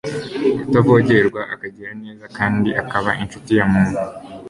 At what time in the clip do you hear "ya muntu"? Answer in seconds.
3.59-3.99